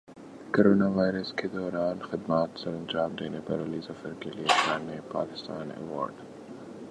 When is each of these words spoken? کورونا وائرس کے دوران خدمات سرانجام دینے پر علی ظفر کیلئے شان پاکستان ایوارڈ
کورونا 0.53 0.87
وائرس 0.87 1.31
کے 1.33 1.47
دوران 1.47 1.99
خدمات 2.01 2.59
سرانجام 2.59 3.15
دینے 3.19 3.39
پر 3.45 3.61
علی 3.63 3.79
ظفر 3.87 4.13
کیلئے 4.19 4.47
شان 4.55 4.89
پاکستان 5.11 5.71
ایوارڈ 5.71 6.15